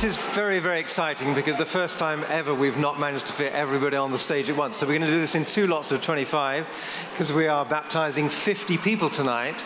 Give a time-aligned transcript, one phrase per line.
[0.00, 3.52] This is very, very exciting because the first time ever we've not managed to fit
[3.52, 4.76] everybody on the stage at once.
[4.76, 6.68] So we're going to do this in two lots of 25
[7.10, 9.64] because we are baptizing 50 people tonight.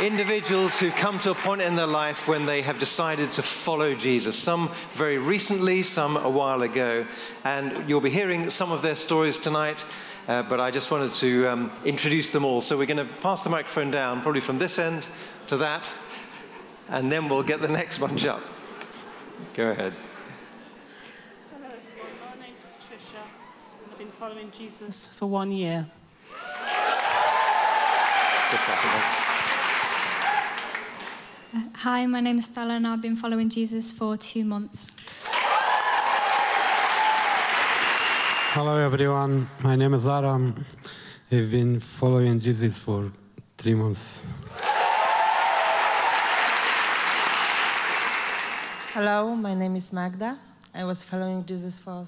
[0.00, 3.94] Individuals who've come to a point in their life when they have decided to follow
[3.94, 4.38] Jesus.
[4.38, 7.06] Some very recently, some a while ago.
[7.44, 9.84] And you'll be hearing some of their stories tonight.
[10.26, 12.62] Uh, but I just wanted to um, introduce them all.
[12.62, 15.06] So we're going to pass the microphone down, probably from this end
[15.48, 15.86] to that,
[16.88, 18.40] and then we'll get the next bunch up.
[19.52, 19.92] Go ahead.
[21.52, 23.22] Hello, my name's Patricia,
[23.82, 25.86] and I've been following Jesus for one year.
[28.50, 29.02] Just pass it on.
[31.74, 34.90] Hi, my name is Stella, and I've been following Jesus for two months.
[38.54, 39.48] Hello, everyone.
[39.64, 40.54] My name is Aram.
[41.32, 43.10] I've been following Jesus for
[43.58, 44.24] three months.
[48.92, 50.38] Hello, my name is Magda.
[50.72, 52.06] I was following Jesus for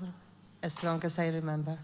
[0.62, 1.76] as long as I remember.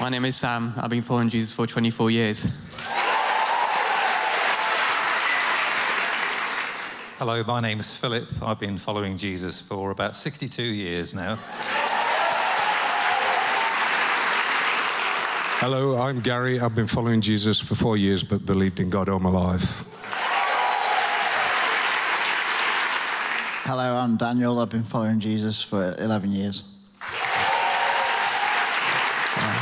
[0.00, 0.72] My name is Sam.
[0.76, 2.46] I've been following Jesus for 24 years.
[7.18, 8.28] Hello, my name is Philip.
[8.40, 11.36] I've been following Jesus for about 62 years now.
[15.58, 16.60] Hello, I'm Gary.
[16.60, 19.84] I've been following Jesus for four years, but believed in God all my life.
[23.64, 24.60] Hello, I'm Daniel.
[24.60, 26.66] I've been following Jesus for 11 years.
[27.02, 27.06] Uh,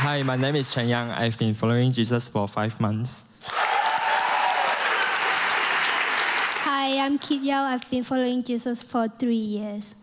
[0.05, 1.09] hi, my name is Chen Yang.
[1.09, 3.25] I've been following Jesus for five months.
[6.69, 7.63] Hi, I'm Kit Yao.
[7.63, 9.95] I've been following Jesus for three years.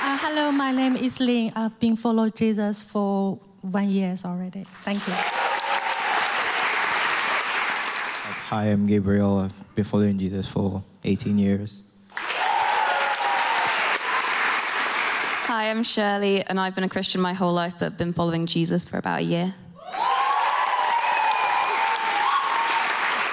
[0.00, 1.52] Uh, hello, my name is Lin.
[1.54, 4.64] I've been following Jesus for one year already.
[4.64, 5.12] Thank you.
[8.48, 9.40] Hi, I'm Gabriel.
[9.40, 11.82] I've been following Jesus for 18 years.
[15.44, 18.86] Hi, I'm Shirley, and I've been a Christian my whole life, but been following Jesus
[18.86, 19.54] for about a year.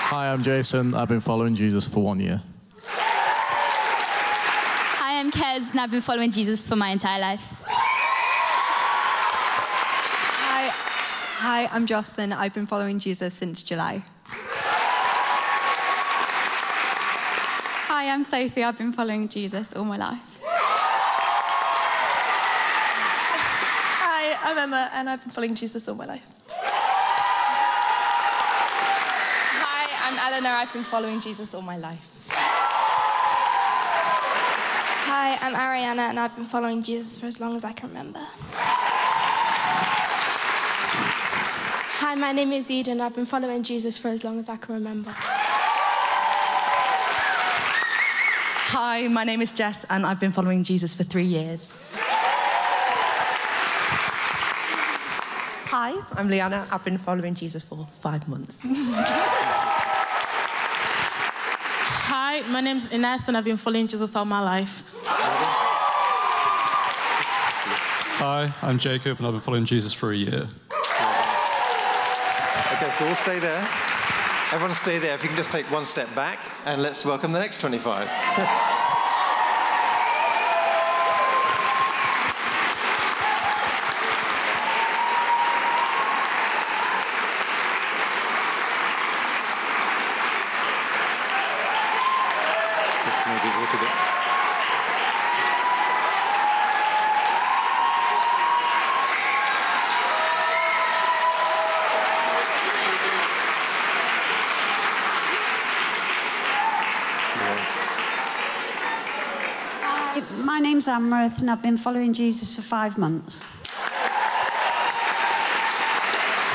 [0.09, 0.93] Hi, I'm Jason.
[0.93, 2.39] I've been following Jesus for one year.
[4.99, 7.41] Hi, I'm Kez, and I've been following Jesus for my entire life.
[10.43, 12.33] Hi, hi, I'm Jocelyn.
[12.33, 14.03] I've been following Jesus since July.
[17.87, 18.63] Hi, I'm Sophie.
[18.63, 20.39] I've been following Jesus all my life.
[24.03, 26.27] Hi, I'm Emma, and I've been following Jesus all my life.
[29.67, 30.49] Hi, I'm Eleanor.
[30.49, 32.25] I've been following Jesus all my life.
[35.07, 38.19] Hi, I'm Ariana, and I've been following Jesus for as long as I can remember.
[42.01, 42.99] Hi, my name is Eden.
[42.99, 45.11] I've been following Jesus for as long as I can remember.
[48.75, 51.77] Hi, my name is Jess, and I've been following Jesus for three years.
[55.71, 56.67] Hi, I'm Liana.
[56.69, 58.59] I've been following Jesus for five months.
[62.35, 64.83] Hi, my name's Ines, and I've been following Jesus all my life.
[68.19, 70.45] Hi, I'm Jacob, and I've been following Jesus for a year.
[72.73, 73.65] Okay, so we'll stay there.
[74.51, 75.15] Everyone stay there.
[75.15, 78.09] If you can just take one step back, and let's welcome the next 25.
[93.27, 93.89] Maybe a little bit.
[109.91, 110.59] Hi, my
[111.25, 113.43] name's Amrith, and I've been following Jesus for five months.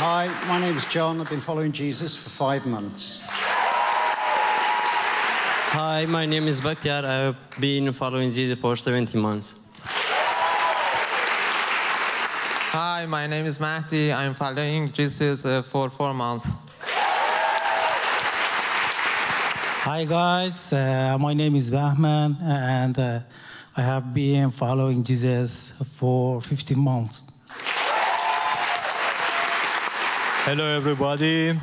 [0.03, 1.21] Hi, my name's John.
[1.21, 3.23] I've been following Jesus for five months.
[5.73, 7.05] Hi, my name is Bakhtiar.
[7.05, 9.55] I've been following Jesus for 70 months.
[12.73, 14.13] Hi, my name is Mahdi.
[14.13, 16.47] I'm following Jesus uh, for four months.
[19.83, 23.21] Hi guys, uh, my name is Bahman and uh,
[23.81, 27.23] I have been following Jesus for 15 months.
[30.45, 31.59] Hello, everybody.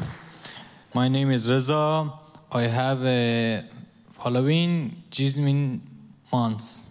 [0.95, 2.11] My name is Reza.
[2.51, 3.63] I have a
[4.13, 5.37] following Jesus
[6.33, 6.87] months.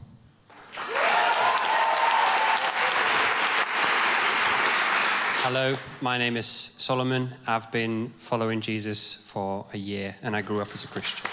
[5.42, 7.34] Hello, my name is Solomon.
[7.48, 11.26] I've been following Jesus for a year and I grew up as a Christian.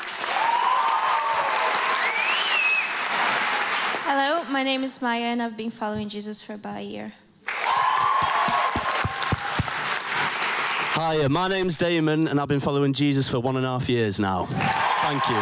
[4.15, 7.12] Hello, my name is Maya and I've been following Jesus for about a year.
[10.95, 14.21] Hi, my name's Damon, and I've been following Jesus for one and a half years
[14.21, 14.45] now.
[14.45, 15.36] Thank you.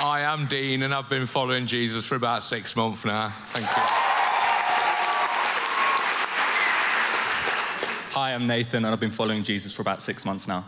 [0.00, 3.32] I am Dean, and I've been following Jesus for about six months now.
[3.48, 3.82] Thank you.
[8.14, 10.64] Hi, I'm Nathan, and I've been following Jesus for about six months now.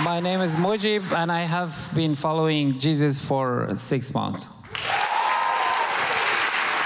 [0.00, 4.48] My name is Mujib, and I have been following Jesus for six months.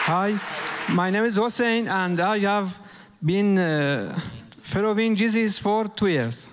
[0.06, 0.38] Hi,
[0.88, 2.78] my name is Hossein, and I have
[3.24, 4.18] been uh,
[4.60, 6.50] following Jesus for two years.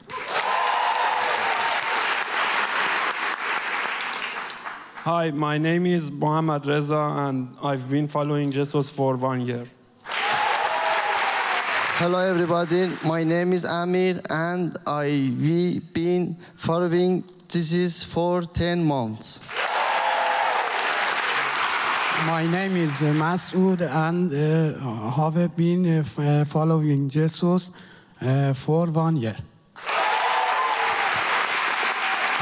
[5.03, 9.65] Hi, my name is Mohammad Reza, and I've been following Jesus for one year.
[12.03, 12.91] Hello, everybody.
[13.05, 19.39] My name is Amir, and I've been following Jesus for 10 months.
[22.25, 27.71] My name is Masood Masoud, and uh, have been uh, uh, following Jesus
[28.19, 29.37] uh, for one year.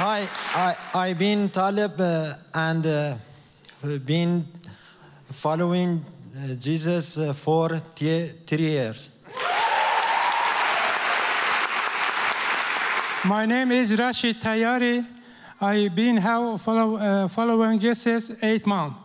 [0.02, 3.16] Hi, I, I've been Talib uh, and uh,
[4.08, 4.44] been
[5.30, 6.04] following
[6.36, 9.21] uh, Jesus uh, for th- three years.
[13.24, 15.06] My name is Rashid Tayari.
[15.62, 18.98] I've been how follow, uh, following Jesus eight months.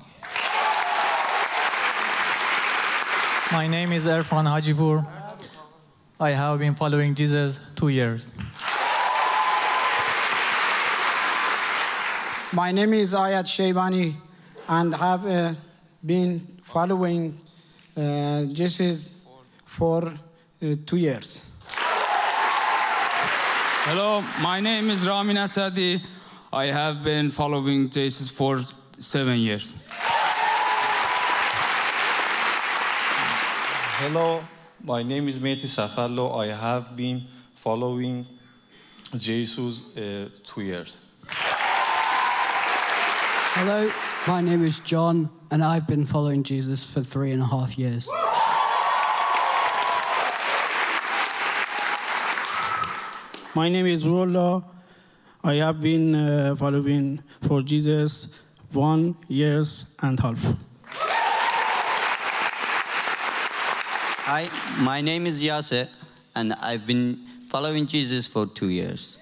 [3.52, 5.06] My name is Erfan Hajipur.
[6.18, 8.32] I have been following Jesus two years.
[12.54, 14.16] My name is Ayat Shaybani,
[14.66, 15.52] and have uh,
[16.04, 17.38] been following
[17.94, 19.20] uh, Jesus
[19.66, 21.44] for uh, two years.
[23.88, 26.02] Hello, my name is Ramin Asadi.
[26.52, 28.60] I have been following Jesus for
[28.98, 29.74] seven years.
[34.02, 34.42] Hello,
[34.82, 36.36] my name is Mehdi Safarlo.
[36.36, 38.26] I have been following
[39.14, 41.00] Jesus uh, two years.
[43.54, 43.88] Hello,
[44.26, 48.10] my name is John, and I've been following Jesus for three and a half years.
[53.56, 54.62] My name is Rolla.
[55.43, 58.29] I have been uh, following for Jesus
[58.70, 60.38] one years and half.
[64.29, 64.50] Hi,
[64.81, 65.88] my name is Yasser,
[66.35, 69.19] and I've been following Jesus for two years.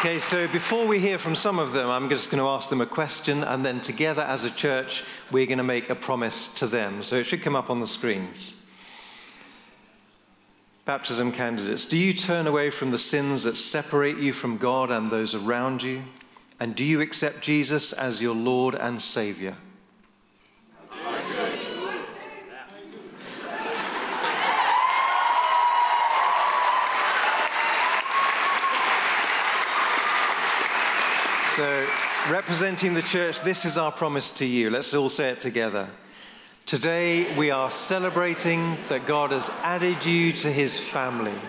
[0.00, 2.80] Okay, so before we hear from some of them, I'm just going to ask them
[2.80, 6.66] a question, and then together as a church, we're going to make a promise to
[6.66, 7.04] them.
[7.04, 8.54] So it should come up on the screens.
[10.84, 15.10] Baptism candidates, do you turn away from the sins that separate you from God and
[15.10, 16.02] those around you?
[16.60, 19.56] And do you accept Jesus as your Lord and Savior?
[31.56, 31.86] So,
[32.28, 34.68] representing the church, this is our promise to you.
[34.68, 35.88] Let's all say it together.
[36.74, 41.40] Today, we are celebrating that God has added you to his family.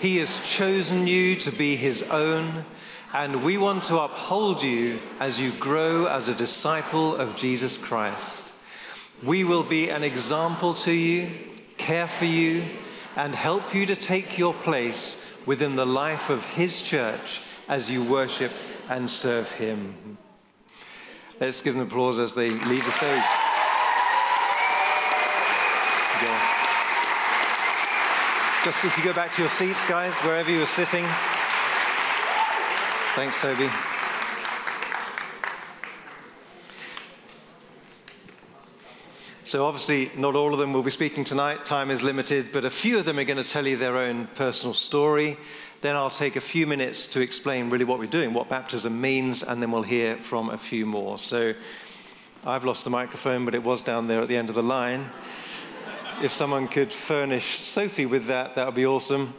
[0.00, 2.64] He has chosen you to be his own,
[3.12, 8.50] and we want to uphold you as you grow as a disciple of Jesus Christ.
[9.22, 11.32] We will be an example to you,
[11.76, 12.64] care for you,
[13.14, 18.02] and help you to take your place within the life of his church as you
[18.02, 18.52] worship
[18.88, 20.16] and serve him.
[21.38, 23.45] Let's give them applause as they leave the stage.
[28.66, 31.04] Just if you go back to your seats, guys, wherever you were sitting.
[33.14, 33.70] Thanks, Toby.
[39.44, 41.64] So, obviously, not all of them will be speaking tonight.
[41.64, 44.26] Time is limited, but a few of them are going to tell you their own
[44.34, 45.38] personal story.
[45.80, 49.44] Then I'll take a few minutes to explain really what we're doing, what baptism means,
[49.44, 51.18] and then we'll hear from a few more.
[51.20, 51.54] So,
[52.44, 55.08] I've lost the microphone, but it was down there at the end of the line.
[56.22, 59.34] If someone could furnish Sophie with that, that would be awesome.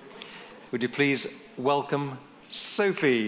[0.71, 1.25] Would you please
[1.57, 2.19] welcome
[2.49, 3.27] Sophie?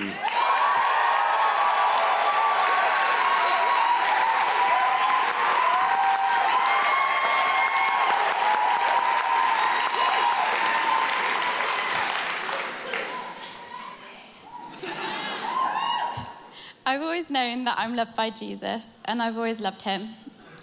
[16.85, 20.09] I've always known that I'm loved by Jesus, and I've always loved him.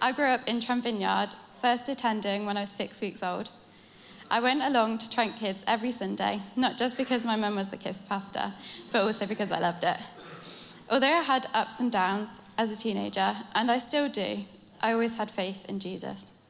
[0.01, 1.31] I grew up in Trent Vineyard,
[1.67, 3.51] first attending when I was six weeks old.
[4.31, 7.77] I went along to Trent Kids every Sunday, not just because my mum was the
[7.77, 8.53] kids pastor,
[8.93, 9.97] but also because I loved it.
[10.89, 14.45] Although I had ups and downs as a teenager, and I still do,
[14.81, 16.41] I always had faith in Jesus.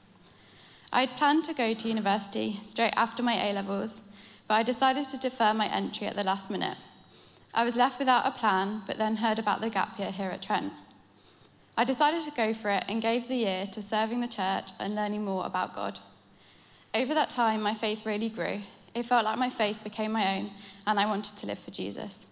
[0.92, 4.10] I had planned to go to university straight after my A levels,
[4.46, 6.76] but I decided to defer my entry at the last minute.
[7.54, 10.42] I was left without a plan, but then heard about the gap year here at
[10.42, 10.74] Trent.
[11.78, 14.94] I decided to go for it and gave the year to serving the church and
[14.94, 16.00] learning more about God.
[16.94, 18.60] Over that time, my faith really grew.
[18.94, 20.52] It felt like my faith became my own,
[20.86, 22.24] and I wanted to live for Jesus.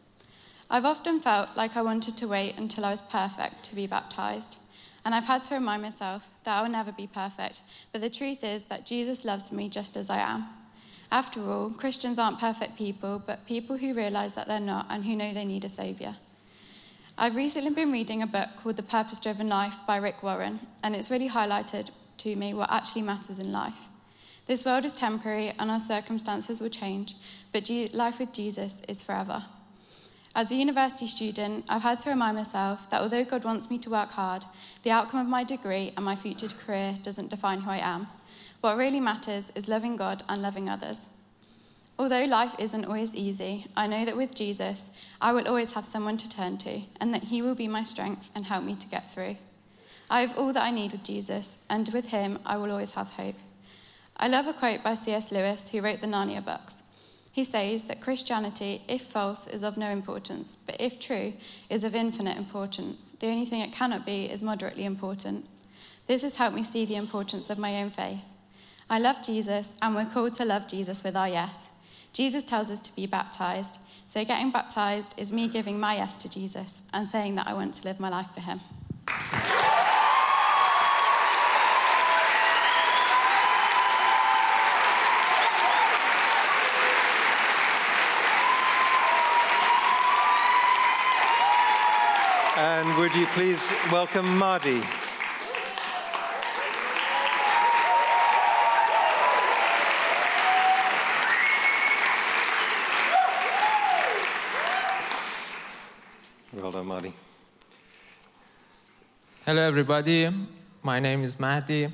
[0.70, 4.56] I've often felt like I wanted to wait until I was perfect to be baptized.
[5.04, 7.60] And I've had to remind myself that I will never be perfect.
[7.92, 10.46] But the truth is that Jesus loves me just as I am.
[11.12, 15.14] After all, Christians aren't perfect people, but people who realize that they're not and who
[15.14, 16.16] know they need a savior.
[17.16, 20.96] I've recently been reading a book called The Purpose Driven Life by Rick Warren, and
[20.96, 23.88] it's really highlighted to me what actually matters in life.
[24.46, 27.14] This world is temporary and our circumstances will change,
[27.52, 29.44] but life with Jesus is forever.
[30.34, 33.90] As a university student, I've had to remind myself that although God wants me to
[33.90, 34.44] work hard,
[34.82, 38.08] the outcome of my degree and my future career doesn't define who I am.
[38.60, 41.06] What really matters is loving God and loving others.
[41.96, 46.16] Although life isn't always easy, I know that with Jesus, I will always have someone
[46.16, 49.12] to turn to, and that He will be my strength and help me to get
[49.12, 49.36] through.
[50.10, 53.10] I have all that I need with Jesus, and with Him, I will always have
[53.10, 53.36] hope.
[54.16, 55.30] I love a quote by C.S.
[55.30, 56.82] Lewis, who wrote the Narnia books.
[57.32, 61.32] He says that Christianity, if false, is of no importance, but if true,
[61.68, 63.12] is of infinite importance.
[63.12, 65.46] The only thing it cannot be is moderately important.
[66.06, 68.24] This has helped me see the importance of my own faith.
[68.90, 71.70] I love Jesus, and we're called to love Jesus with our yes.
[72.14, 76.28] Jesus tells us to be baptized, so getting baptized is me giving my yes to
[76.28, 78.60] Jesus and saying that I want to live my life for him.
[92.56, 94.80] And would you please welcome Mahdi?
[106.52, 107.12] Well done, Mahdi.
[109.46, 110.26] Hello, everybody.
[110.82, 111.88] My name is Mahdi.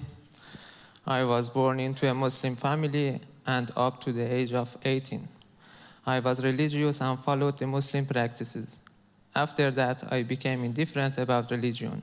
[1.05, 5.27] I was born into a Muslim family and up to the age of 18.
[6.07, 8.79] I was religious and followed the Muslim practices.
[9.35, 12.03] After that, I became indifferent about religion.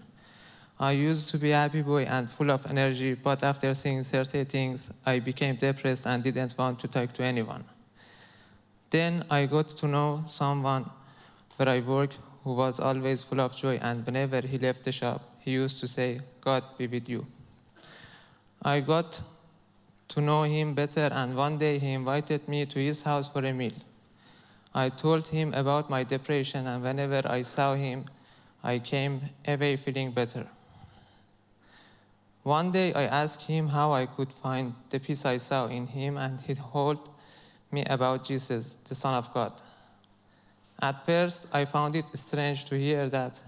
[0.82, 4.46] I used to be a happy boy and full of energy, but after seeing certain
[4.46, 7.64] things, I became depressed and didn't want to talk to anyone.
[8.90, 10.90] Then I got to know someone
[11.56, 12.10] where I work
[12.44, 15.88] who was always full of joy, and whenever he left the shop, he used to
[15.88, 17.26] say, God be with you.
[18.62, 19.22] I got
[20.10, 23.54] to know him better, and one day he invited me to his house for a
[23.54, 23.72] meal.
[24.76, 28.04] I told him about my depression, and whenever I saw him,
[28.62, 30.46] I came away feeling better.
[32.44, 36.18] One day I asked him how I could find the peace I saw in him,
[36.18, 37.10] and he told
[37.72, 39.54] me about Jesus, the Son of God.
[40.82, 43.40] At first, I found it strange to hear that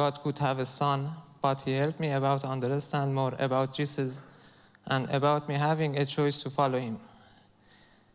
[0.00, 1.10] God could have a son,
[1.42, 4.22] but he helped me about understand more about Jesus
[4.86, 6.98] and about me having a choice to follow him.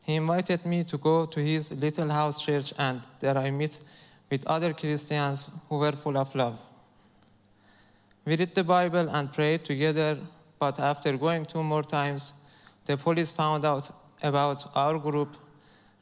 [0.02, 3.78] He invited me to go to his little house church, and there I met
[4.32, 6.58] with other Christians who were full of love.
[8.26, 10.18] We read the Bible and prayed together,
[10.58, 12.34] but after going two more times,
[12.88, 13.92] the police found out
[14.24, 15.38] about our group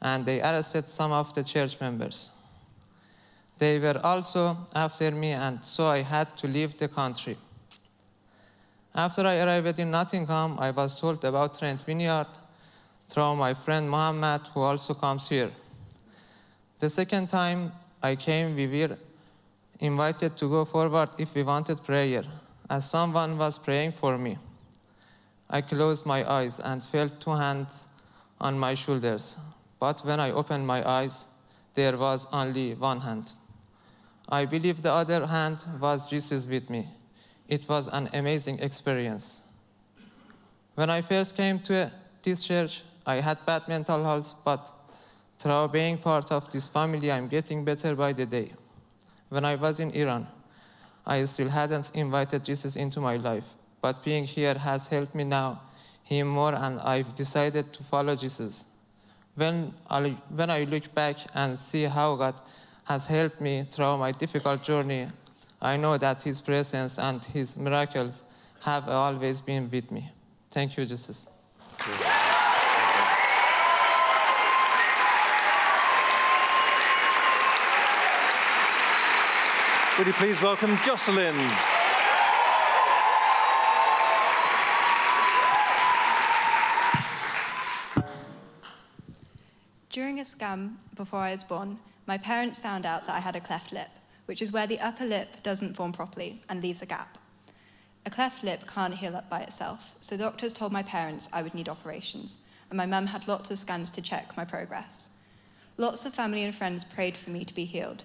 [0.00, 2.30] and they arrested some of the church members.
[3.58, 7.36] They were also after me, and so I had to leave the country.
[8.94, 12.26] After I arrived in Nottingham, I was told about Trent Vineyard
[13.08, 15.50] through my friend Muhammad, who also comes here.
[16.78, 18.96] The second time I came, we were
[19.80, 22.24] invited to go forward if we wanted prayer,
[22.68, 24.38] as someone was praying for me.
[25.48, 27.86] I closed my eyes and felt two hands
[28.40, 29.36] on my shoulders,
[29.78, 31.26] but when I opened my eyes,
[31.74, 33.32] there was only one hand.
[34.28, 36.88] I believe the other hand was Jesus with me.
[37.48, 39.42] It was an amazing experience.
[40.74, 41.90] When I first came to
[42.22, 44.72] this church, I had bad mental health, but
[45.38, 48.52] through being part of this family, I'm getting better by the day.
[49.28, 50.26] When I was in Iran,
[51.06, 53.44] I still hadn't invited Jesus into my life,
[53.82, 55.60] but being here has helped me now
[56.02, 58.66] him more, and I've decided to follow Jesus.
[59.34, 62.34] When I, when I look back and see how God
[62.84, 65.08] has helped me through my difficult journey.
[65.60, 68.24] I know that His presence and His miracles
[68.60, 70.10] have always been with me.
[70.50, 71.26] Thank you, Jesus.
[79.98, 81.36] Would you please welcome Jocelyn?
[89.90, 93.40] During a scam before I was born, my parents found out that I had a
[93.40, 93.88] cleft lip,
[94.26, 97.18] which is where the upper lip doesn't form properly and leaves a gap.
[98.06, 101.54] A cleft lip can't heal up by itself, so doctors told my parents I would
[101.54, 105.08] need operations, and my mum had lots of scans to check my progress.
[105.78, 108.04] Lots of family and friends prayed for me to be healed,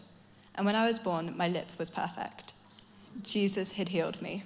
[0.55, 2.53] and when I was born, my lip was perfect.
[3.21, 4.43] Jesus had healed me.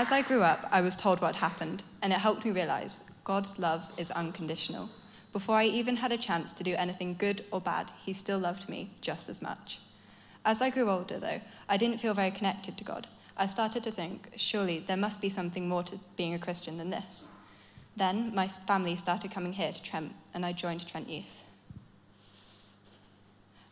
[0.00, 3.58] As I grew up, I was told what happened, and it helped me realize God's
[3.58, 4.88] love is unconditional.
[5.30, 8.66] Before I even had a chance to do anything good or bad, He still loved
[8.66, 9.78] me just as much.
[10.42, 13.08] As I grew older, though, I didn't feel very connected to God.
[13.36, 16.88] I started to think, surely there must be something more to being a Christian than
[16.88, 17.28] this.
[17.94, 21.44] Then my family started coming here to Trent, and I joined Trent Youth.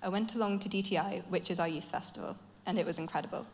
[0.02, 3.46] I went along to DTI, which is our youth festival, and it was incredible.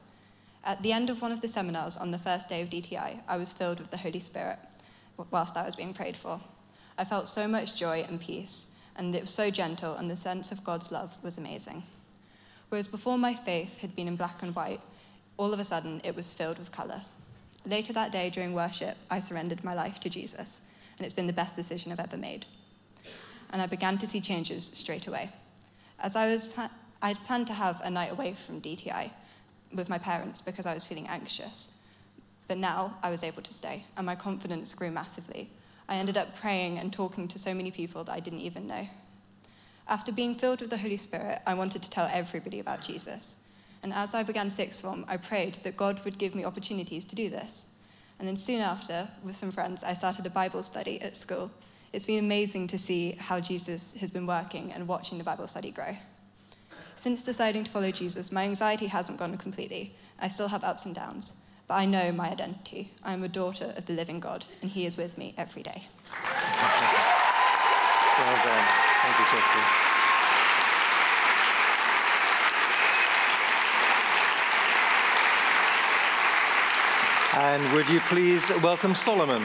[0.67, 3.37] At the end of one of the seminars on the first day of DTI, I
[3.37, 4.59] was filled with the Holy Spirit
[5.31, 6.41] whilst I was being prayed for.
[6.97, 10.53] I felt so much joy and peace, and it was so gentle, and the sense
[10.53, 11.83] of God's love was amazing.
[12.71, 14.81] Whereas before my faith had been in black and white,
[15.37, 17.03] all of a sudden it was filled with colour.
[17.67, 20.63] Later that day during worship, I surrendered my life to Jesus,
[20.97, 22.47] and it's been the best decision I've ever made.
[23.51, 25.31] And I began to see changes straight away.
[25.99, 26.71] As I was, pla-
[27.03, 29.11] I'd planned to have a night away from DTI
[29.75, 31.83] with my parents because I was feeling anxious.
[32.49, 35.51] But now I was able to stay, and my confidence grew massively.
[35.89, 38.89] I ended up praying and talking to so many people that I didn't even know.
[39.87, 43.37] After being filled with the Holy Spirit, I wanted to tell everybody about Jesus.
[43.83, 47.15] And as I began sixth form, I prayed that God would give me opportunities to
[47.15, 47.75] do this.
[48.19, 51.51] And then soon after, with some friends, I started a Bible study at school.
[51.93, 55.71] It's been amazing to see how Jesus has been working and watching the Bible study
[55.71, 55.97] grow.
[56.97, 59.95] Since deciding to follow Jesus, my anxiety hasn't gone completely.
[60.21, 62.93] I still have ups and downs, but I know my identity.
[63.03, 65.89] I am a daughter of the living God, and He is with me every day.
[68.19, 68.65] Well done.
[69.03, 69.65] Thank you, Jocelyn.
[77.37, 79.43] And would you please welcome Solomon?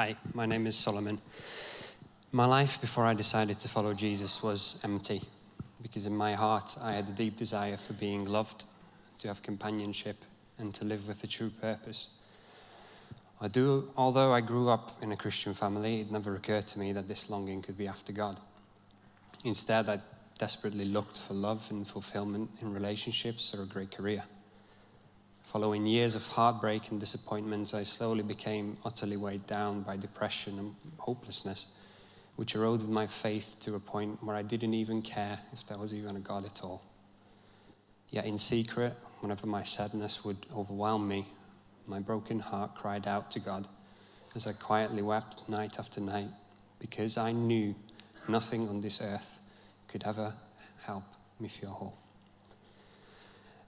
[0.00, 1.20] Hi, my name is Solomon.
[2.32, 5.20] My life before I decided to follow Jesus was empty
[5.82, 8.64] because in my heart I had a deep desire for being loved,
[9.18, 10.24] to have companionship,
[10.56, 12.08] and to live with a true purpose.
[13.42, 16.94] I do, although I grew up in a Christian family, it never occurred to me
[16.94, 18.40] that this longing could be after God.
[19.44, 20.00] Instead, I
[20.38, 24.22] desperately looked for love and fulfillment in relationships or a great career.
[25.50, 30.76] Following years of heartbreak and disappointments, I slowly became utterly weighed down by depression and
[30.98, 31.66] hopelessness,
[32.36, 35.92] which eroded my faith to a point where I didn't even care if there was
[35.92, 36.82] even a God at all.
[38.10, 41.26] Yet, in secret, whenever my sadness would overwhelm me,
[41.84, 43.66] my broken heart cried out to God
[44.36, 46.28] as I quietly wept night after night
[46.78, 47.74] because I knew
[48.28, 49.40] nothing on this earth
[49.88, 50.32] could ever
[50.84, 51.02] help
[51.40, 51.98] me feel whole.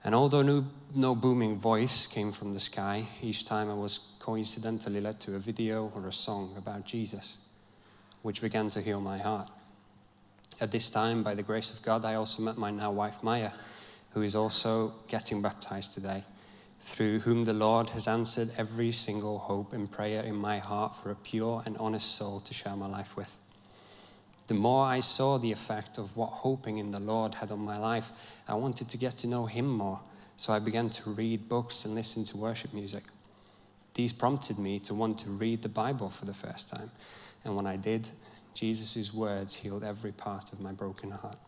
[0.03, 4.99] And although no, no, booming voice came from the sky, each time I was coincidentally
[4.99, 7.37] led to a video or a song about Jesus,
[8.21, 9.49] which began to heal my heart.
[10.59, 13.51] At this time, by the grace of God, I also met my now wife Maya,
[14.11, 16.23] who is also getting baptized today,
[16.81, 21.11] through whom the Lord has answered every single hope and prayer in my heart for
[21.11, 23.37] a pure and honest soul to share my life with.
[24.53, 27.79] The more I saw the effect of what hoping in the Lord had on my
[27.79, 28.11] life,
[28.47, 29.99] I wanted to get to know Him more.
[30.37, 33.01] So I began to read books and listen to worship music.
[33.95, 36.91] These prompted me to want to read the Bible for the first time.
[37.43, 38.09] And when I did,
[38.53, 41.39] Jesus' words healed every part of my broken heart.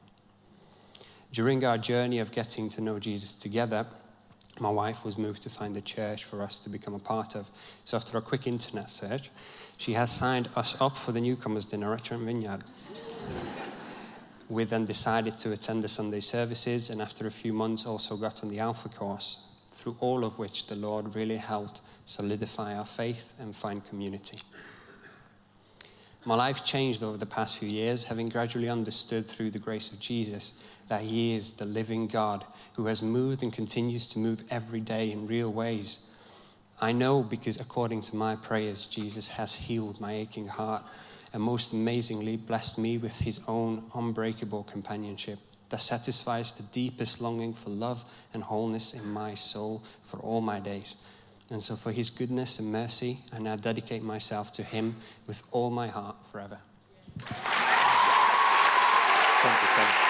[1.32, 3.86] During our journey of getting to know Jesus together,
[4.60, 7.52] my wife was moved to find a church for us to become a part of.
[7.84, 9.30] So after a quick internet search,
[9.78, 12.64] she has signed us up for the newcomers dinner at Trent Vineyard.
[14.50, 18.44] We then decided to attend the Sunday services, and after a few months, also got
[18.44, 19.40] on the Alpha course,
[19.72, 24.38] through all of which the Lord really helped solidify our faith and find community.
[26.28, 30.00] My life changed over the past few years, having gradually understood through the grace of
[30.00, 30.54] Jesus
[30.88, 35.12] that He is the living God who has moved and continues to move every day
[35.12, 36.00] in real ways.
[36.82, 40.84] I know because, according to my prayers, Jesus has healed my aching heart
[41.36, 47.54] and most amazingly blessed me with His own unbreakable companionship that satisfies the deepest longing
[47.54, 50.96] for love and wholeness in my soul for all my days.
[51.50, 54.96] And so, for his goodness and mercy, I now dedicate myself to him
[55.28, 56.60] with all my heart forever.
[59.44, 60.05] Thank you.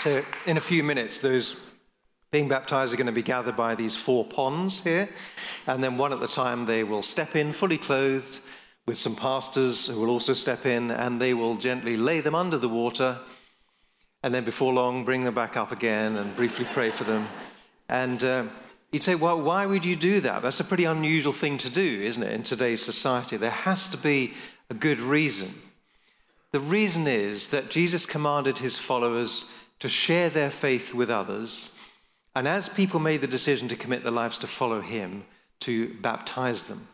[0.00, 1.56] So, in a few minutes, those
[2.30, 5.10] being baptized are going to be gathered by these four ponds here.
[5.66, 8.40] And then, one at a time, they will step in fully clothed
[8.86, 12.56] with some pastors who will also step in and they will gently lay them under
[12.56, 13.18] the water.
[14.22, 17.28] And then, before long, bring them back up again and briefly pray for them.
[17.90, 18.44] And uh,
[18.92, 20.40] you'd say, well, why would you do that?
[20.40, 23.36] That's a pretty unusual thing to do, isn't it, in today's society?
[23.36, 24.32] There has to be
[24.70, 25.52] a good reason.
[26.52, 31.74] The reason is that Jesus commanded his followers to share their faith with others,
[32.34, 35.24] and as people made the decision to commit their lives to follow him,
[35.60, 36.86] to baptize them.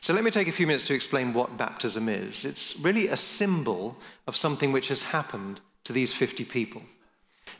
[0.00, 2.44] So let me take a few minutes to explain what baptism is.
[2.44, 3.96] It's really a symbol
[4.26, 6.82] of something which has happened to these 50 people.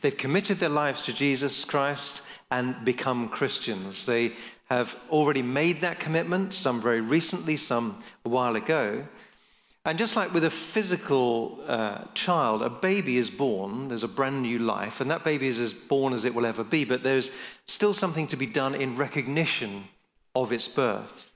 [0.01, 4.07] They've committed their lives to Jesus Christ and become Christians.
[4.07, 4.33] They
[4.67, 9.07] have already made that commitment, some very recently, some a while ago.
[9.85, 14.43] And just like with a physical uh, child, a baby is born, there's a brand
[14.43, 17.31] new life, and that baby is as born as it will ever be, but there's
[17.67, 19.85] still something to be done in recognition
[20.35, 21.33] of its birth.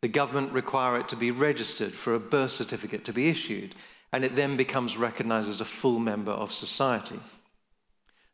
[0.00, 3.74] The government require it to be registered for a birth certificate to be issued,
[4.12, 7.20] and it then becomes recognized as a full member of society.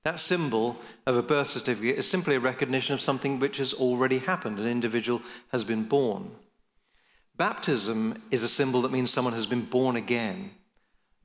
[0.05, 4.19] That symbol of a birth certificate is simply a recognition of something which has already
[4.19, 4.59] happened.
[4.59, 5.21] An individual
[5.53, 6.31] has been born.
[7.39, 10.51] Baptism is a symbol that means someone has been born again,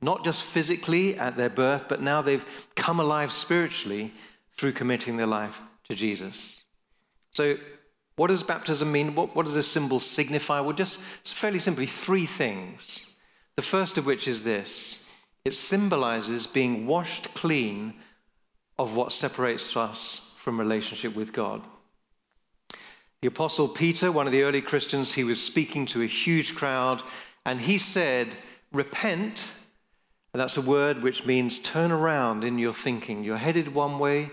[0.00, 2.46] not just physically at their birth, but now they've
[2.76, 4.14] come alive spiritually
[4.56, 6.62] through committing their life to Jesus.
[7.32, 7.56] So,
[8.14, 9.16] what does baptism mean?
[9.16, 10.60] What, what does this symbol signify?
[10.60, 13.04] Well, just fairly simply, three things.
[13.56, 15.02] The first of which is this
[15.44, 17.94] it symbolizes being washed clean
[18.78, 21.60] of what separates us from relationship with God.
[23.24, 27.02] The Apostle Peter, one of the early Christians, he was speaking to a huge crowd,
[27.46, 28.36] and he said,
[28.70, 29.50] Repent.
[30.34, 33.24] And that's a word which means turn around in your thinking.
[33.24, 34.30] You're headed one way,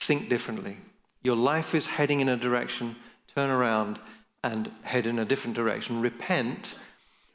[0.00, 0.76] think differently.
[1.22, 2.96] Your life is heading in a direction,
[3.34, 3.98] turn around
[4.42, 6.02] and head in a different direction.
[6.02, 6.74] Repent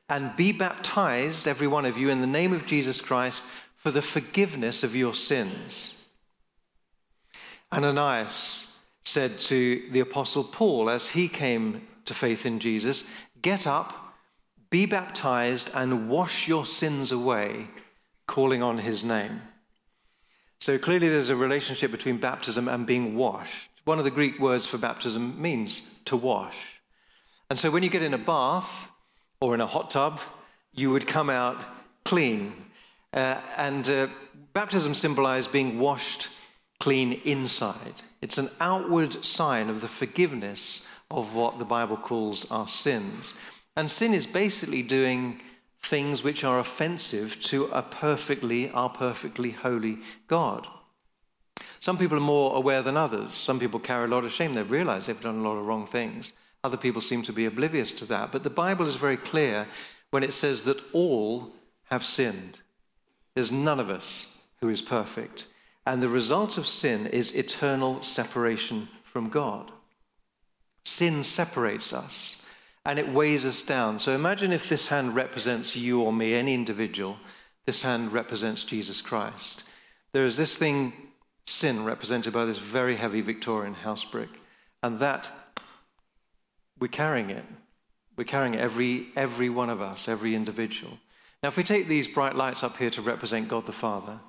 [0.07, 3.43] and be baptized, every one of you, in the name of Jesus Christ
[3.75, 5.95] for the forgiveness of your sins.
[7.73, 8.68] Ananias
[9.03, 13.07] said to the Apostle Paul as he came to faith in Jesus,
[13.41, 14.15] Get up,
[14.69, 17.67] be baptized, and wash your sins away,
[18.27, 19.41] calling on his name.
[20.59, 23.69] So clearly, there's a relationship between baptism and being washed.
[23.85, 26.81] One of the Greek words for baptism means to wash.
[27.49, 28.91] And so when you get in a bath
[29.41, 30.19] or in a hot tub,
[30.73, 31.57] you would come out
[32.05, 32.53] clean.
[33.13, 34.07] Uh, and uh,
[34.53, 36.27] baptism symbolized being washed
[36.79, 37.95] clean inside.
[38.21, 43.33] It's an outward sign of the forgiveness of what the Bible calls our sins.
[43.75, 45.41] And sin is basically doing
[45.81, 50.67] things which are offensive to a perfectly, our perfectly holy God.
[51.79, 53.33] Some people are more aware than others.
[53.33, 54.53] Some people carry a lot of shame.
[54.53, 56.33] They realize they've done a lot of wrong things.
[56.63, 58.31] Other people seem to be oblivious to that.
[58.33, 59.65] But the Bible is very clear
[60.11, 61.53] when it says that all
[61.85, 62.59] have sinned.
[63.33, 65.45] There's none of us who is perfect.
[65.89, 69.71] And the result of sin is eternal separation from God.
[70.85, 72.43] Sin separates us
[72.85, 73.97] and it weighs us down.
[73.97, 77.17] So imagine if this hand represents you or me, any individual,
[77.65, 79.63] this hand represents Jesus Christ.
[80.11, 80.93] There is this thing,
[81.47, 84.29] sin, represented by this very heavy Victorian house brick,
[84.83, 85.31] and that
[86.79, 87.45] we're carrying it.
[88.15, 90.99] We're carrying it, every, every one of us, every individual.
[91.41, 94.19] Now, if we take these bright lights up here to represent God the Father,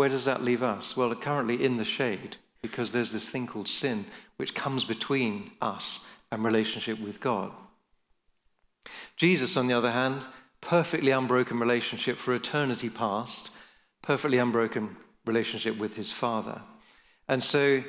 [0.00, 0.96] where does that leave us?
[0.96, 4.06] Well, currently in the shade, because there's this thing called sin
[4.38, 7.52] which comes between us and relationship with God.
[9.16, 10.24] Jesus, on the other hand,
[10.62, 13.50] perfectly unbroken relationship for eternity past,
[14.00, 16.62] perfectly unbroken relationship with his Father.
[17.28, 17.84] And so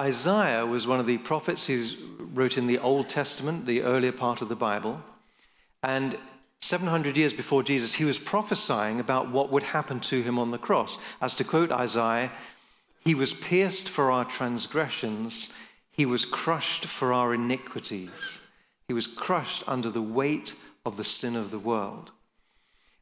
[0.00, 1.84] Isaiah was one of the prophets who
[2.20, 5.02] wrote in the Old Testament, the earlier part of the Bible.
[5.82, 6.16] And
[6.60, 10.58] 700 years before Jesus, he was prophesying about what would happen to him on the
[10.58, 10.98] cross.
[11.20, 12.32] As to quote Isaiah,
[13.04, 15.52] he was pierced for our transgressions,
[15.90, 18.10] He was crushed for our iniquities.
[18.86, 22.10] He was crushed under the weight of the sin of the world.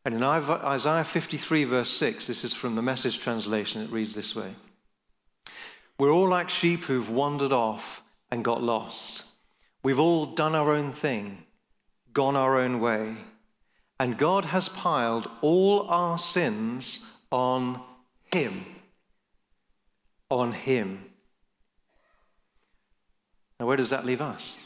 [0.04, 4.36] And in Isaiah 53, verse 6, this is from the message translation, it reads this
[4.36, 4.54] way
[5.98, 9.24] We're all like sheep who've wandered off and got lost.
[9.82, 11.44] We've all done our own thing,
[12.12, 13.16] gone our own way.
[13.98, 17.80] And God has piled all our sins on
[18.32, 18.64] Him.
[20.30, 21.04] On Him.
[23.59, 24.59] Now, where does that leave us?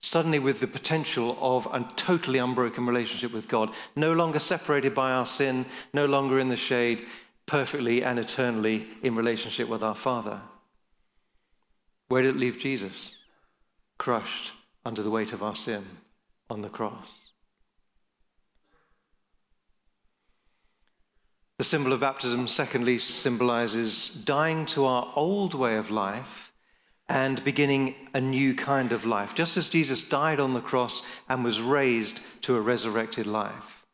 [0.00, 5.12] Suddenly, with the potential of a totally unbroken relationship with God, no longer separated by
[5.12, 7.06] our sin, no longer in the shade,
[7.46, 10.40] perfectly and eternally in relationship with our Father.
[12.08, 13.14] Where did it leave Jesus?
[13.98, 14.52] Crushed
[14.84, 15.84] under the weight of our sin
[16.48, 17.29] on the cross.
[21.60, 26.54] The symbol of baptism, secondly, symbolizes dying to our old way of life
[27.06, 31.44] and beginning a new kind of life, just as Jesus died on the cross and
[31.44, 33.84] was raised to a resurrected life.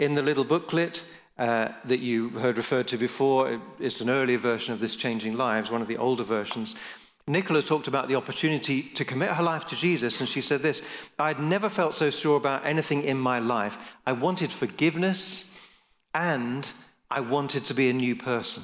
[0.00, 1.04] In the little booklet
[1.38, 5.70] uh, that you heard referred to before, it's an earlier version of this Changing Lives,
[5.70, 6.74] one of the older versions.
[7.28, 10.82] Nicola talked about the opportunity to commit her life to Jesus, and she said this
[11.20, 13.78] I'd never felt so sure about anything in my life.
[14.04, 15.52] I wanted forgiveness
[16.12, 16.68] and
[17.10, 18.62] I wanted to be a new person.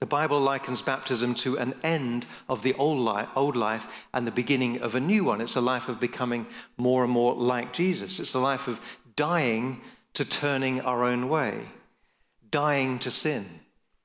[0.00, 4.30] The Bible likens baptism to an end of the old life, old life and the
[4.30, 5.42] beginning of a new one.
[5.42, 6.46] It's a life of becoming
[6.78, 8.18] more and more like Jesus.
[8.18, 8.80] It's a life of
[9.14, 9.82] dying
[10.14, 11.66] to turning our own way,
[12.50, 13.60] dying to sin,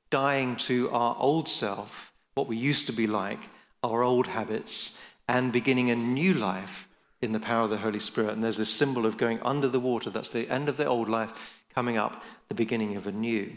[0.09, 3.39] dying to our old self, what we used to be like,
[3.81, 4.99] our old habits,
[5.29, 6.89] and beginning a new life
[7.21, 8.31] in the power of the Holy Spirit.
[8.31, 10.09] And there's this symbol of going under the water.
[10.09, 11.33] That's the end of the old life
[11.75, 13.51] coming up the beginning of a new.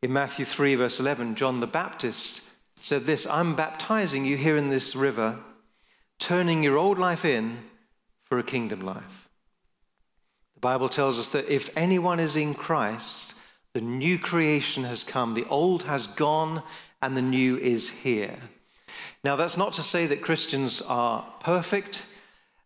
[0.00, 2.42] In Matthew 3, verse 11, John the Baptist
[2.76, 5.40] said this I'm baptizing you here in this river,
[6.20, 7.58] turning your old life in
[8.22, 9.28] for a kingdom life.
[10.54, 13.34] The Bible tells us that if anyone is in Christ,
[13.74, 16.62] the new creation has come, the old has gone,
[17.02, 18.38] and the new is here.
[19.24, 22.02] Now, that's not to say that Christians are perfect.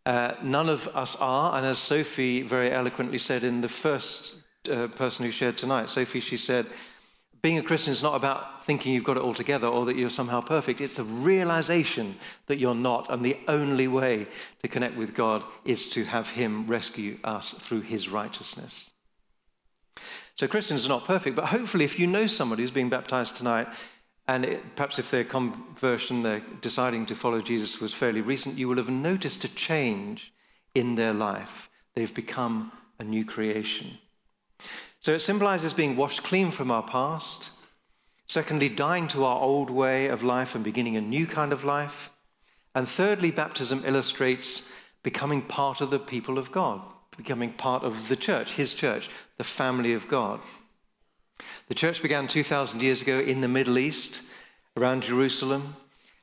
[0.05, 1.57] Uh, none of us are.
[1.57, 4.35] And as Sophie very eloquently said in the first
[4.71, 6.67] uh, person who shared tonight, Sophie, she said,
[7.43, 10.11] being a Christian is not about thinking you've got it all together or that you're
[10.11, 10.81] somehow perfect.
[10.81, 12.15] It's a realization
[12.47, 13.11] that you're not.
[13.11, 14.29] And the only way
[14.63, 18.91] to connect with God is to have Him rescue us through His righteousness.
[20.37, 23.67] So Christians are not perfect, but hopefully, if you know somebody who's being baptized tonight,
[24.29, 28.69] and it, perhaps if their conversion, their deciding to follow Jesus was fairly recent, you
[28.69, 30.33] will have noticed a change
[30.77, 31.69] in their life.
[31.95, 32.71] They've become
[33.01, 33.99] a new creation.
[35.03, 37.51] So it symbolizes being washed clean from our past.
[38.29, 42.11] Secondly, dying to our old way of life and beginning a new kind of life.
[42.75, 44.69] And thirdly, baptism illustrates
[45.03, 46.81] becoming part of the people of God,
[47.17, 50.41] becoming part of the church, his church, the family of God.
[51.67, 54.23] The church began 2,000 years ago in the Middle East,
[54.77, 55.75] around Jerusalem,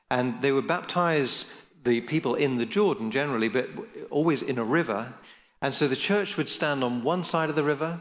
[0.10, 3.68] and they would baptize the people in the Jordan generally, but
[4.10, 5.14] always in a river.
[5.62, 8.00] And so the church would stand on one side of the river,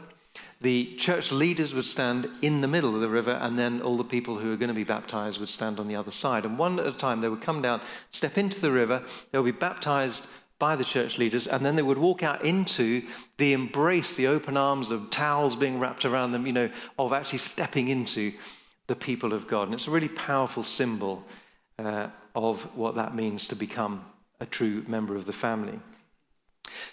[0.61, 4.03] the church leaders would stand in the middle of the river, and then all the
[4.03, 6.43] people who were going to be baptized would stand on the other side.
[6.43, 9.53] And one at a time, they would come down, step into the river, they would
[9.53, 10.27] be baptized
[10.59, 13.01] by the church leaders, and then they would walk out into
[13.37, 17.39] the embrace, the open arms of towels being wrapped around them, you know, of actually
[17.39, 18.33] stepping into
[18.87, 19.63] the people of God.
[19.63, 21.23] And it's a really powerful symbol
[21.77, 24.03] uh, of what that means to become
[24.41, 25.79] a true member of the family.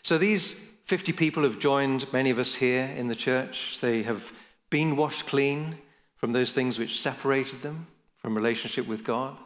[0.02, 3.80] So these 50 people have joined many of us here in the church.
[3.80, 4.32] They have
[4.70, 5.78] been washed clean
[6.14, 9.36] from those things which separated them from relationship with God.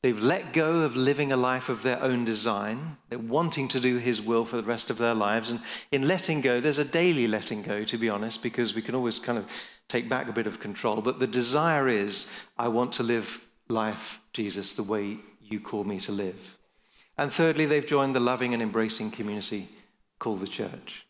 [0.00, 2.96] They've let go of living a life of their own design.
[3.10, 5.50] They're wanting to do His will for the rest of their lives.
[5.50, 5.60] And
[5.92, 9.18] in letting go, there's a daily letting go, to be honest, because we can always
[9.18, 9.46] kind of
[9.88, 11.02] take back a bit of control.
[11.02, 16.00] But the desire is, I want to live life, Jesus, the way you call me
[16.00, 16.56] to live.
[17.18, 19.68] And thirdly, they've joined the loving and embracing community
[20.22, 21.04] called the church.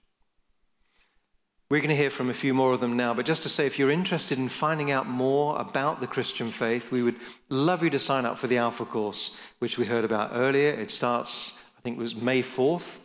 [1.71, 3.67] We're going to hear from a few more of them now, but just to say,
[3.67, 7.17] if you're interested in finding out more about the Christian faith, we would
[7.51, 10.71] love you to sign up for the Alpha course, which we heard about earlier.
[10.71, 13.01] It starts, I think it was May 4th,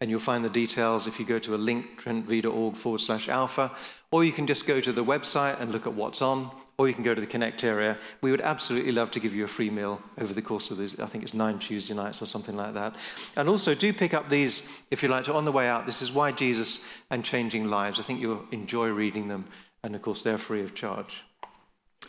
[0.00, 3.70] and you'll find the details if you go to a link, trentview.org forward slash alpha,
[4.10, 6.94] or you can just go to the website and look at what's on or you
[6.94, 7.98] can go to the Connect area.
[8.22, 10.90] We would absolutely love to give you a free meal over the course of the,
[11.02, 12.96] I think it's nine Tuesday nights or something like that.
[13.36, 15.84] And also, do pick up these, if you like to, on the way out.
[15.84, 18.00] This is Why Jesus and Changing Lives.
[18.00, 19.44] I think you'll enjoy reading them,
[19.84, 21.22] and of course, they're free of charge.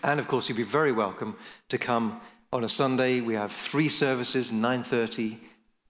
[0.05, 1.35] And of course, you'd be very welcome
[1.67, 2.21] to come
[2.53, 5.37] On a Sunday, we have three services 9.30,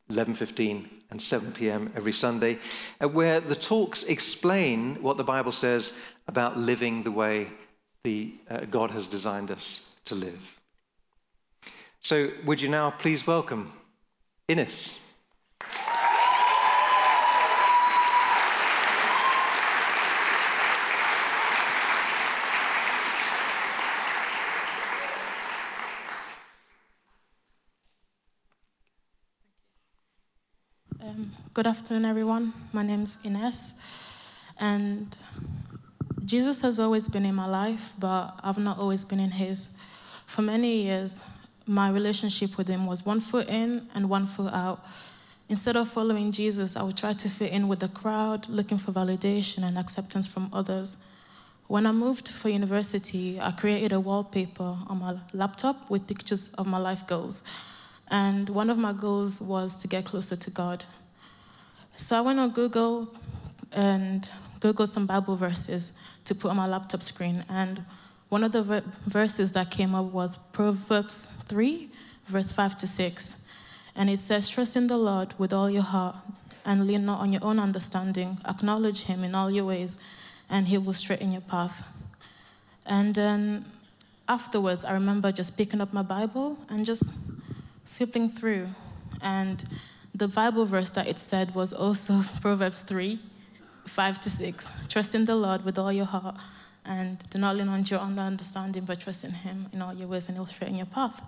[0.09, 1.93] 11.15, and 7 p.m.
[1.95, 2.57] every Sunday,
[2.99, 7.47] uh, where the talks explain what the Bible says about living the way
[8.03, 10.59] the, uh, God has designed us to live.
[11.99, 13.73] So, would you now please welcome
[14.47, 14.99] Ines?
[31.03, 32.53] Um, good afternoon, everyone.
[32.73, 33.79] My name's Ines,
[34.59, 35.15] and
[36.23, 39.75] Jesus has always been in my life, but I've not always been in his.
[40.27, 41.23] For many years,
[41.65, 44.85] my relationship with him was one foot in and one foot out.
[45.49, 48.91] Instead of following Jesus, I would try to fit in with the crowd, looking for
[48.91, 50.97] validation and acceptance from others.
[51.67, 56.67] When I moved for university, I created a wallpaper on my laptop with pictures of
[56.67, 57.43] my life goals.
[58.09, 60.85] And one of my goals was to get closer to God.
[61.97, 63.13] So I went on Google
[63.71, 64.29] and
[64.61, 65.93] Googled some Bible verses
[66.25, 67.43] to put on my laptop screen.
[67.49, 67.83] And
[68.29, 71.89] one of the ver- verses that came up was Proverbs 3,
[72.27, 73.43] verse 5 to 6.
[73.95, 76.15] And it says, Trust in the Lord with all your heart
[76.63, 78.37] and lean not on your own understanding.
[78.47, 79.97] Acknowledge him in all your ways,
[80.49, 81.83] and he will straighten your path.
[82.85, 83.65] And then
[84.29, 87.13] afterwards, I remember just picking up my Bible and just
[87.85, 88.69] flipping through.
[89.21, 89.63] And
[90.13, 93.19] the Bible verse that it said was also Proverbs 3
[93.85, 94.87] 5 to 6.
[94.87, 96.35] Trust in the Lord with all your heart
[96.85, 100.07] and do not lean on your own understanding, but trust in Him in all your
[100.07, 101.23] ways and He'll straighten your path.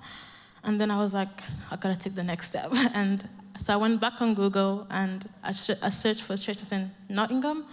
[0.63, 2.71] And then I was like, I gotta take the next step.
[2.93, 3.27] And
[3.59, 7.65] so I went back on Google and I, sh- I searched for churches in Nottingham.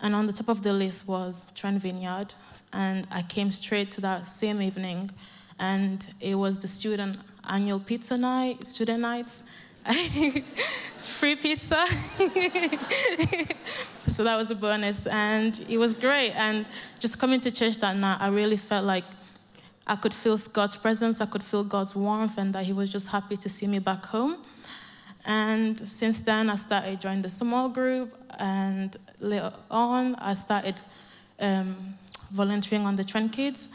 [0.00, 2.34] And on the top of the list was Trent Vineyard.
[2.72, 5.10] And I came straight to that same evening.
[5.58, 9.44] And it was the student annual pizza night, student nights.
[10.96, 11.86] Free pizza.
[14.08, 15.06] so that was a bonus.
[15.06, 16.32] And it was great.
[16.32, 16.66] And
[16.98, 19.04] just coming to church that night, I really felt like
[19.86, 23.08] I could feel God's presence, I could feel God's warmth, and that He was just
[23.08, 24.38] happy to see me back home.
[25.24, 30.80] And since then, I started joining the small group, and later on, I started
[31.38, 31.94] um,
[32.32, 33.68] volunteering on the Trent Kids.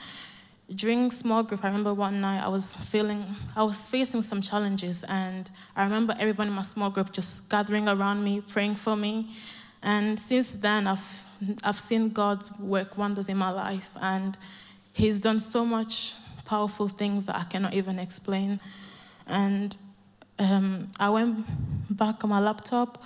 [0.75, 3.25] During small group, I remember one night I was feeling,
[3.57, 7.89] I was facing some challenges, and I remember everyone in my small group just gathering
[7.89, 9.31] around me, praying for me.
[9.83, 11.23] And since then, I've
[11.63, 14.37] I've seen God's work wonders in my life, and
[14.93, 16.13] He's done so much
[16.45, 18.61] powerful things that I cannot even explain.
[19.27, 19.75] And
[20.39, 21.45] um, I went
[21.89, 23.03] back on my laptop.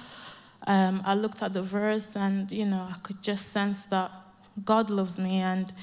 [0.67, 4.11] Um, I looked at the verse, and you know, I could just sense that
[4.63, 5.73] God loves me and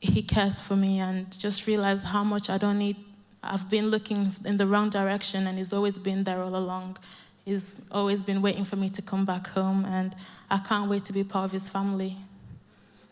[0.00, 2.96] He cares for me, and just realize how much I don't need.
[3.42, 6.98] I've been looking in the wrong direction, and He's always been there all along.
[7.44, 10.14] He's always been waiting for me to come back home, and
[10.50, 12.16] I can't wait to be part of His family.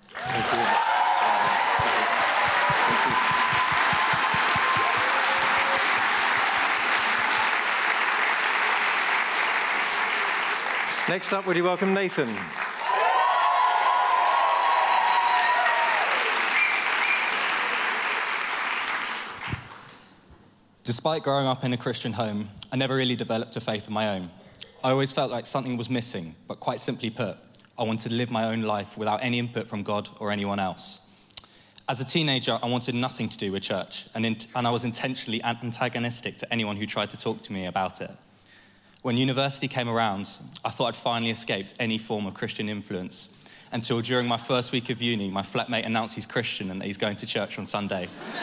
[0.08, 0.94] Thank you.
[11.06, 12.34] Next up, would you welcome Nathan?
[20.84, 24.10] Despite growing up in a Christian home, I never really developed a faith of my
[24.10, 24.28] own.
[24.84, 27.38] I always felt like something was missing, but quite simply put,
[27.78, 31.00] I wanted to live my own life without any input from God or anyone else.
[31.88, 34.84] As a teenager, I wanted nothing to do with church, and, in, and I was
[34.84, 38.10] intentionally antagonistic to anyone who tried to talk to me about it.
[39.00, 40.28] When university came around,
[40.66, 43.30] I thought I'd finally escaped any form of Christian influence
[43.72, 46.98] until during my first week of uni, my flatmate announced he's Christian and that he's
[46.98, 48.08] going to church on Sunday.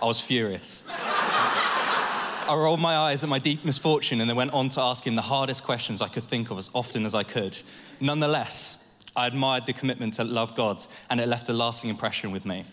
[0.00, 0.84] I was furious.
[2.48, 5.14] I rolled my eyes at my deep misfortune and then went on to ask him
[5.14, 7.54] the hardest questions I could think of as often as I could.
[8.00, 8.82] Nonetheless,
[9.14, 12.64] I admired the commitment to love God and it left a lasting impression with me.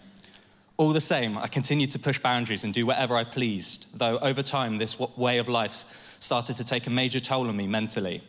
[0.78, 4.42] All the same, I continued to push boundaries and do whatever I pleased, though over
[4.42, 8.22] time, this way of life started to take a major toll on me mentally.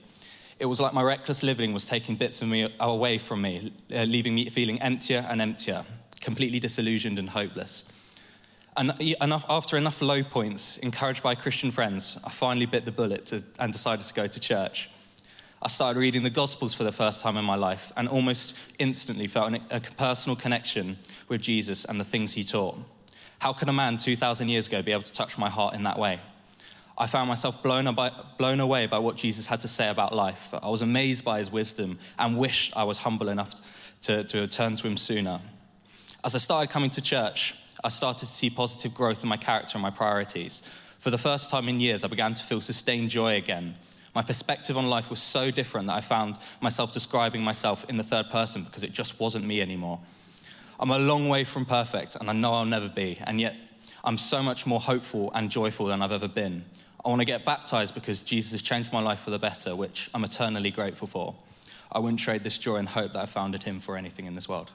[0.59, 4.35] It was like my reckless living was taking bits of me away from me, leaving
[4.35, 5.85] me feeling emptier and emptier,
[6.21, 7.93] completely disillusioned and hopeless.
[8.77, 8.93] And
[9.49, 13.73] after enough low points, encouraged by Christian friends, I finally bit the bullet to, and
[13.73, 14.91] decided to go to church.
[15.63, 19.27] I started reading the Gospels for the first time in my life and almost instantly
[19.27, 20.99] felt a personal connection
[21.29, 22.77] with Jesus and the things he taught.
[23.39, 25.99] How could a man 2,000 years ago be able to touch my heart in that
[25.99, 26.21] way?
[26.99, 27.95] I found myself blown,
[28.39, 30.53] blown away by what Jesus had to say about life.
[30.53, 33.55] I was amazed by his wisdom and wished I was humble enough
[34.03, 35.41] to, to turn to him sooner.
[36.23, 37.55] As I started coming to church,
[37.85, 40.63] I started to see positive growth in my character and my priorities.
[40.99, 43.77] For the first time in years, I began to feel sustained joy again.
[44.15, 48.03] My perspective on life was so different that I found myself describing myself in the
[48.03, 50.01] third person because it just wasn't me anymore.
[50.81, 53.59] I'm a long way from perfect, and I know I'll never be, and yet
[54.05, 56.65] I'm so much more hopeful and joyful than I've ever been.
[57.05, 60.11] I want to get baptized because Jesus has changed my life for the better, which
[60.13, 61.35] I'm eternally grateful for.
[61.93, 64.35] I wouldn't trade this joy and hope that I found in Him for anything in
[64.35, 64.73] this world.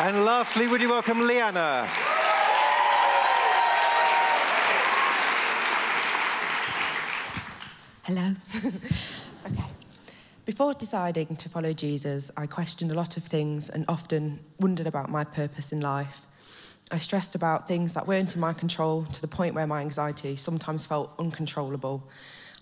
[0.00, 1.88] And lastly, would you welcome Liana?
[8.04, 8.32] Hello.
[9.44, 9.64] okay.
[10.44, 15.10] Before deciding to follow Jesus, I questioned a lot of things and often wondered about
[15.10, 16.22] my purpose in life.
[16.92, 20.36] I stressed about things that weren't in my control to the point where my anxiety
[20.36, 22.08] sometimes felt uncontrollable.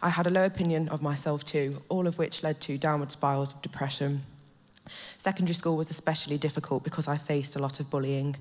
[0.01, 3.53] I had a low opinion of myself too, all of which led to downward spirals
[3.53, 4.22] of depression.
[5.18, 8.37] Secondary school was especially difficult because I faced a lot of bullying.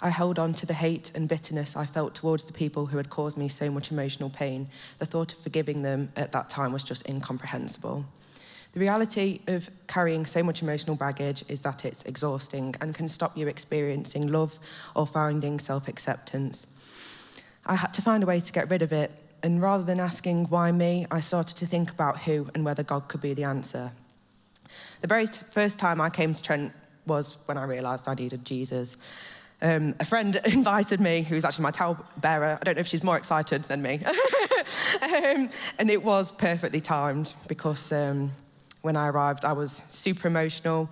[0.00, 3.10] I held on to the hate and bitterness I felt towards the people who had
[3.10, 4.68] caused me so much emotional pain.
[4.98, 8.04] The thought of forgiving them at that time was just incomprehensible.
[8.74, 13.38] The reality of carrying so much emotional baggage is that it's exhausting and can stop
[13.38, 14.58] you experiencing love
[14.96, 16.66] or finding self acceptance.
[17.64, 19.12] I had to find a way to get rid of it,
[19.44, 23.06] and rather than asking why me, I started to think about who and whether God
[23.06, 23.92] could be the answer.
[25.00, 26.72] The very t- first time I came to Trent
[27.06, 28.96] was when I realised I needed Jesus.
[29.62, 32.58] Um, a friend invited me, who's actually my towel bearer.
[32.60, 34.00] I don't know if she's more excited than me.
[35.02, 35.48] um,
[35.78, 38.32] and it was perfectly timed because um,
[38.82, 40.90] when I arrived, I was super emotional,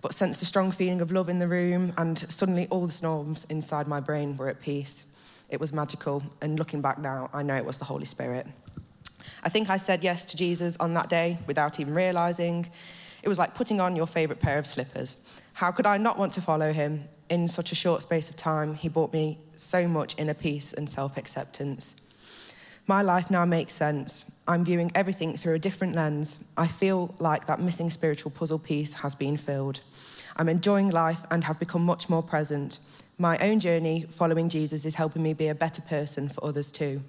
[0.00, 3.46] but sensed a strong feeling of love in the room, and suddenly all the storms
[3.48, 5.04] inside my brain were at peace.
[5.48, 8.46] It was magical, and looking back now, I know it was the Holy Spirit.
[9.42, 12.70] I think I said yes to Jesus on that day without even realizing.
[13.24, 15.16] It was like putting on your favorite pair of slippers.
[15.54, 17.04] How could I not want to follow him?
[17.30, 20.90] In such a short space of time, he brought me so much inner peace and
[20.90, 21.96] self acceptance.
[22.86, 24.26] My life now makes sense.
[24.46, 26.38] I'm viewing everything through a different lens.
[26.58, 29.80] I feel like that missing spiritual puzzle piece has been filled.
[30.36, 32.78] I'm enjoying life and have become much more present.
[33.16, 37.00] My own journey following Jesus is helping me be a better person for others too.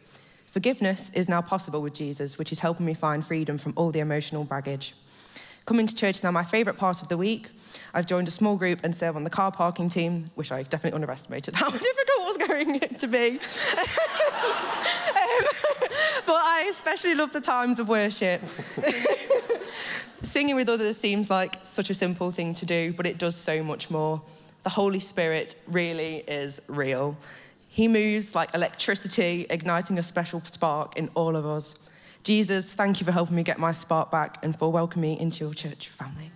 [0.45, 3.99] Forgiveness is now possible with Jesus, which is helping me find freedom from all the
[3.99, 4.95] emotional baggage.
[5.65, 7.49] Coming to church is now my favourite part of the week.
[7.93, 10.95] I've joined a small group and serve on the car parking team, which I definitely
[10.95, 13.29] underestimated how difficult was going to be.
[13.39, 13.39] um,
[16.27, 18.41] but I especially love the times of worship.
[20.21, 23.63] Singing with others seems like such a simple thing to do, but it does so
[23.63, 24.21] much more.
[24.63, 27.17] The Holy Spirit really is real.
[27.69, 31.73] He moves like electricity, igniting a special spark in all of us.
[32.25, 35.45] Jesus, thank you for helping me get my spark back and for welcoming me into
[35.45, 36.31] your church family.